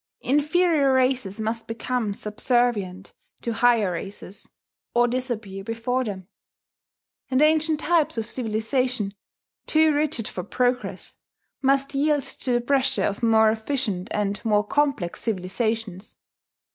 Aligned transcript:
Inferior 0.21 0.93
races 0.93 1.39
must 1.39 1.67
become 1.67 2.11
subservient 2.15 3.13
to 3.43 3.53
higher 3.53 3.91
races, 3.91 4.49
or 4.95 5.07
disappear 5.07 5.63
before 5.63 6.03
them; 6.03 6.27
and 7.29 7.39
ancient 7.39 7.81
types 7.81 8.17
of 8.17 8.25
civilization, 8.27 9.13
too 9.67 9.93
rigid 9.93 10.27
for 10.27 10.43
progress, 10.43 11.19
must 11.61 11.93
yield 11.93 12.23
to 12.23 12.51
the 12.51 12.61
pressure 12.61 13.03
of 13.03 13.21
more 13.21 13.51
efficient 13.51 14.07
and 14.11 14.43
more 14.43 14.63
complex 14.63 15.21
civilizations. 15.21 16.15